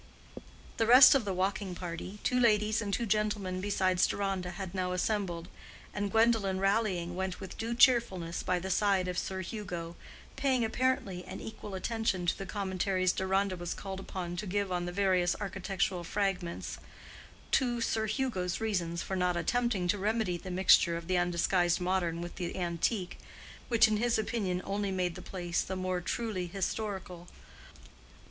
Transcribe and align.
The 0.77 0.87
rest 0.87 1.13
of 1.13 1.25
the 1.25 1.31
walking 1.33 1.75
party—two 1.75 2.39
ladies 2.39 2.81
and 2.81 2.91
two 2.91 3.05
gentlemen 3.05 3.61
besides 3.61 4.07
Deronda—had 4.07 4.73
now 4.73 4.93
assembled; 4.93 5.47
and 5.93 6.09
Gwendolen 6.09 6.59
rallying, 6.59 7.15
went 7.15 7.39
with 7.39 7.55
due 7.55 7.75
cheerfulness 7.75 8.41
by 8.41 8.57
the 8.57 8.71
side 8.71 9.07
of 9.07 9.19
Sir 9.19 9.41
Hugo, 9.41 9.95
paying 10.37 10.65
apparently 10.65 11.23
an 11.25 11.39
equal 11.39 11.75
attention 11.75 12.25
to 12.25 12.35
the 12.35 12.47
commentaries 12.47 13.11
Deronda 13.13 13.55
was 13.55 13.75
called 13.75 13.99
upon 13.99 14.35
to 14.37 14.47
give 14.47 14.71
on 14.71 14.87
the 14.87 14.91
various 14.91 15.35
architectural 15.39 16.03
fragments, 16.03 16.79
to 17.51 17.79
Sir 17.79 18.07
Hugo's 18.07 18.59
reasons 18.59 19.03
for 19.03 19.15
not 19.15 19.37
attempting 19.37 19.87
to 19.89 19.99
remedy 19.99 20.35
the 20.35 20.49
mixture 20.49 20.97
of 20.97 21.05
the 21.05 21.19
undisguised 21.19 21.79
modern 21.79 22.21
with 22.21 22.37
the 22.37 22.57
antique—which 22.57 23.87
in 23.87 23.97
his 23.97 24.17
opinion 24.17 24.63
only 24.65 24.89
made 24.89 25.13
the 25.13 25.21
place 25.21 25.61
the 25.61 25.75
more 25.75 26.01
truly 26.01 26.47
historical. 26.47 27.27